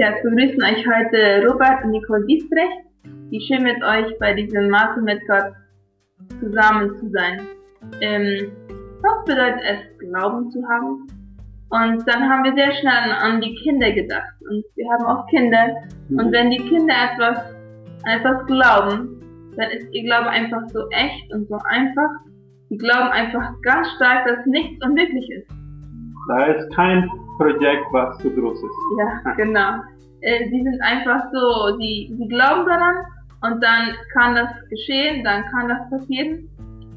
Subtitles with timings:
[0.00, 4.98] Ja, begrüßen euch heute Robert und Nicole Giesbrecht, die schön mit euch bei diesem Marke
[5.02, 5.52] mit Gott
[6.40, 7.42] zusammen zu sein.
[8.00, 8.50] Ähm,
[9.02, 11.06] was bedeutet es, Glauben zu haben?
[11.68, 14.32] Und dann haben wir sehr schnell an, an die Kinder gedacht.
[14.48, 15.76] Und wir haben auch Kinder.
[16.08, 17.54] Und wenn die Kinder etwas,
[18.06, 19.20] etwas glauben,
[19.58, 22.08] dann ist ihr Glaube einfach so echt und so einfach.
[22.70, 25.50] Die glauben einfach ganz stark, dass nichts unmöglich ist.
[26.28, 28.76] Da ist kein Projekt, was zu groß ist.
[28.98, 29.80] Ja, genau.
[30.22, 32.96] Äh, die sind einfach so, die, die glauben daran
[33.42, 36.48] und dann kann das geschehen, dann kann das passieren.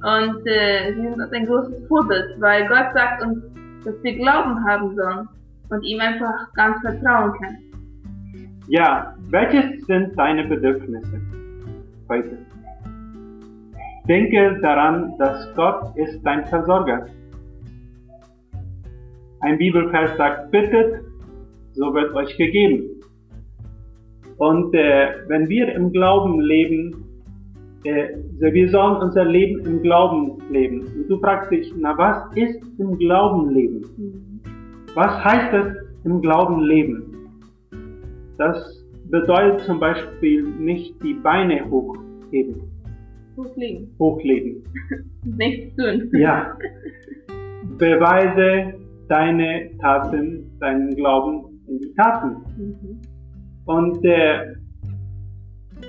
[0.04, 3.42] Und äh, sie sind uns ein großes Vorbild, weil Gott sagt uns,
[3.86, 5.28] dass wir Glauben haben sollen
[5.70, 7.74] und ihm einfach ganz vertrauen können.
[8.68, 11.22] Ja, welches sind deine Bedürfnisse
[12.10, 12.38] heute?
[14.08, 17.08] Denke daran, dass Gott ist dein Versorger.
[19.40, 21.02] Ein Bibelvers sagt, bittet,
[21.74, 23.02] so wird euch gegeben.
[24.38, 27.04] Und äh, wenn wir im Glauben leben,
[27.84, 30.82] äh, wir sollen unser Leben im Glauben leben.
[30.82, 34.42] Und du fragst dich, na was ist im Glauben leben?
[34.96, 37.14] Was heißt es im Glauben leben?
[38.38, 42.62] Das bedeutet zum Beispiel nicht die Beine hochheben.
[43.38, 43.96] Hochlegen.
[44.00, 44.64] Hochlegen.
[45.24, 46.10] Nichts tun.
[46.14, 46.56] Ja.
[47.78, 48.74] Beweise
[49.10, 52.38] deine Taten, deinen Glauben in die Taten.
[52.58, 53.02] Mhm.
[53.66, 54.56] Und äh,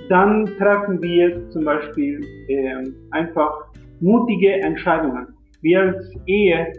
[0.09, 3.67] dann treffen wir zum Beispiel äh, einfach
[4.01, 5.29] mutige Entscheidungen.
[5.63, 6.73] Wir als Ehe,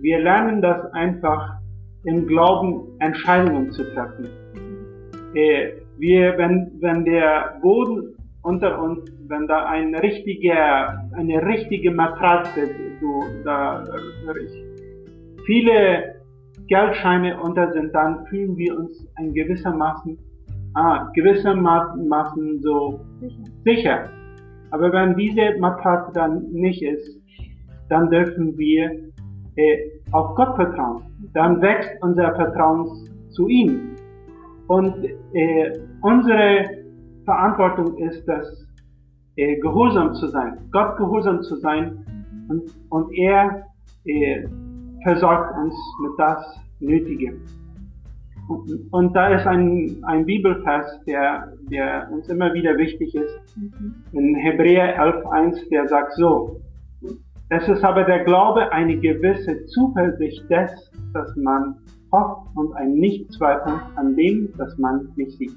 [0.00, 1.56] wir lernen das einfach
[2.04, 4.28] im Glauben Entscheidungen zu treffen.
[5.34, 12.68] Äh, wir, wenn, wenn der Boden unter uns, wenn da ein richtiger, eine richtige Matratze,
[13.00, 13.82] so, da
[14.24, 14.64] höre ich,
[15.46, 16.14] viele
[16.68, 20.18] Geldscheine unter sind, dann fühlen wir uns in gewissermaßen
[20.76, 23.42] ah, gewissermaßen so sicher.
[23.64, 24.10] sicher.
[24.70, 27.20] Aber wenn diese Matratze dann nicht ist,
[27.88, 28.90] dann dürfen wir
[29.56, 29.78] äh,
[30.12, 31.02] auf Gott vertrauen.
[31.34, 32.86] Dann wächst unser Vertrauen
[33.30, 33.96] zu ihm.
[34.68, 36.68] Und äh, unsere
[37.24, 38.66] Verantwortung ist das,
[39.36, 42.04] äh, gehorsam zu sein, Gott gehorsam zu sein
[42.48, 43.66] und, und er
[44.04, 44.46] äh,
[45.02, 47.38] versorgt uns mit das Nötige.
[48.48, 53.40] Und da ist ein, ein Bibelvers, der, der uns immer wieder wichtig ist.
[54.12, 56.60] In Hebräer 11.1, der sagt so,
[57.48, 61.76] es ist aber der Glaube eine gewisse Zuversicht des, dass man
[62.12, 65.56] hofft und ein Nichtzweifeln an dem, das man nicht sieht.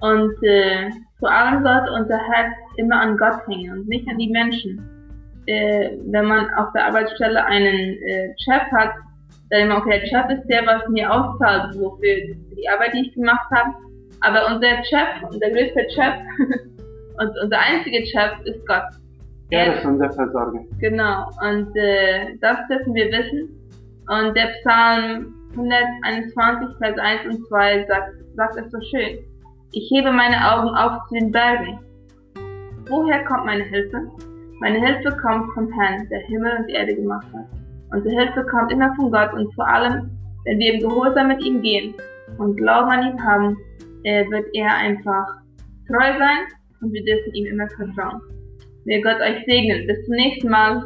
[0.00, 4.30] Und äh, vor allem sollte unser Herz immer an Gott hängen und nicht an die
[4.30, 4.80] Menschen.
[5.46, 8.92] Äh, wenn man auf der Arbeitsstelle einen äh, Chef hat,
[9.50, 13.14] dann immer, okay, der Chef ist der, was mir auszahlt, wofür die Arbeit, die ich
[13.14, 13.74] gemacht habe.
[14.20, 16.14] Aber unser Chef, unser größter Chef
[17.18, 18.84] und unser einziger Chef ist Gott.
[19.50, 20.60] Er ist unser Versorger.
[20.78, 23.48] Genau, und äh, das dürfen wir wissen.
[24.08, 29.18] Und der Psalm 121, Vers 1 und 2 sagt, sagt es so schön.
[29.72, 31.80] Ich hebe meine Augen auf zu den Bergen.
[32.88, 34.10] Woher kommt meine Hilfe?
[34.60, 37.59] Meine Hilfe kommt vom Herrn, der Himmel und Erde gemacht hat.
[37.92, 40.10] Unsere Hilfe kommt immer von Gott und vor allem,
[40.44, 41.94] wenn wir im Gehorsam mit ihm gehen
[42.38, 43.56] und Glauben an ihn haben,
[44.04, 45.26] äh, wird er einfach
[45.86, 46.46] treu sein
[46.80, 48.20] und wir dürfen ihm immer vertrauen.
[48.84, 49.86] Möge Gott euch segnen.
[49.86, 50.82] Bis zum nächsten Mal.